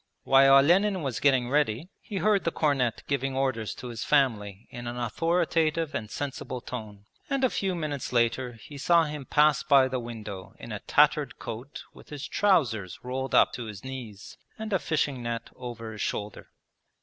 While 0.23 0.55
Olenin 0.55 1.03
was 1.03 1.19
getting 1.19 1.51
ready, 1.51 1.89
he 1.99 2.15
heard 2.17 2.43
the 2.43 2.49
cornet 2.51 3.03
giving 3.05 3.35
orders 3.35 3.75
to 3.75 3.89
his 3.89 4.03
family 4.03 4.67
in 4.71 4.87
an 4.87 4.97
authoritative 4.97 5.93
and 5.93 6.09
sensible 6.09 6.59
tone, 6.59 7.05
and 7.29 7.43
a 7.43 7.51
few 7.51 7.75
minutes 7.75 8.11
later 8.11 8.53
he 8.53 8.79
saw 8.79 9.03
him 9.03 9.25
pass 9.27 9.61
by 9.61 9.87
the 9.87 9.99
window 9.99 10.55
in 10.57 10.71
a 10.71 10.79
tattered 10.79 11.37
coat 11.37 11.83
with 11.93 12.09
his 12.09 12.27
trousers 12.27 12.97
rolled 13.03 13.35
up 13.35 13.53
to 13.53 13.65
his 13.65 13.83
knees 13.83 14.39
and 14.57 14.73
a 14.73 14.79
fishing 14.79 15.21
net 15.21 15.51
over 15.55 15.91
his 15.91 16.01
shoulder. 16.01 16.49